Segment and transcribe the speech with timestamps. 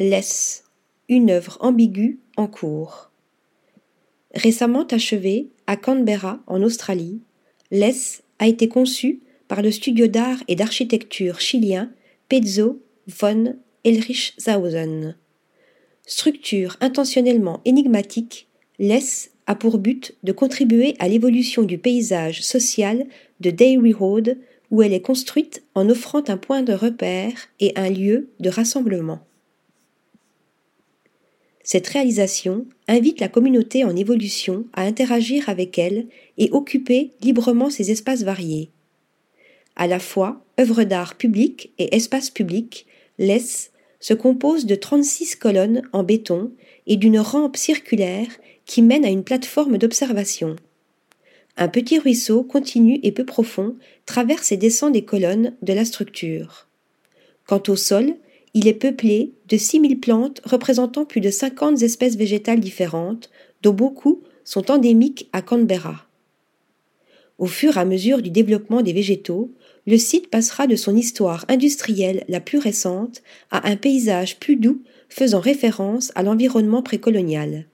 [0.00, 0.64] Laisse,
[1.08, 3.12] une œuvre ambiguë en cours.
[4.34, 7.20] Récemment achevée à Canberra, en Australie,
[7.70, 11.92] Laisse a été conçu par le studio d'art et d'architecture chilien
[12.28, 13.54] Pezzo von
[13.84, 15.14] Elrichshausen.
[16.04, 18.48] Structure intentionnellement énigmatique,
[18.80, 23.06] Laisse a pour but de contribuer à l'évolution du paysage social
[23.38, 24.38] de Dairy Road
[24.72, 29.20] où elle est construite en offrant un point de repère et un lieu de rassemblement.
[31.64, 36.06] Cette réalisation invite la communauté en évolution à interagir avec elle
[36.36, 38.68] et occuper librement ces espaces variés.
[39.74, 42.86] À la fois, œuvre d'art publique et espace public,
[43.18, 46.52] l'ES se compose de 36 colonnes en béton
[46.86, 48.28] et d'une rampe circulaire
[48.66, 50.56] qui mène à une plateforme d'observation.
[51.56, 56.66] Un petit ruisseau continu et peu profond traverse et descend des colonnes de la structure.
[57.46, 58.16] Quant au sol,
[58.54, 63.30] il est peuplé de 6000 plantes représentant plus de 50 espèces végétales différentes,
[63.62, 66.06] dont beaucoup sont endémiques à Canberra.
[67.38, 69.50] Au fur et à mesure du développement des végétaux,
[69.86, 74.82] le site passera de son histoire industrielle la plus récente à un paysage plus doux
[75.08, 77.66] faisant référence à l'environnement précolonial.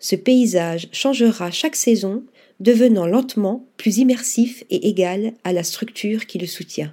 [0.00, 2.24] Ce paysage changera chaque saison,
[2.60, 6.92] devenant lentement plus immersif et égal à la structure qui le soutient.